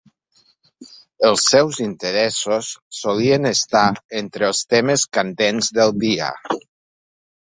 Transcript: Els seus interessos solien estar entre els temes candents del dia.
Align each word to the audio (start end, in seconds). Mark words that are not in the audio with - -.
Els 1.27 1.41
seus 1.49 1.75
interessos 1.87 2.69
solien 2.99 3.45
estar 3.49 3.83
entre 4.21 4.47
els 4.47 4.63
temes 4.75 5.05
candents 5.19 5.71
del 5.81 5.95
dia. 6.05 6.31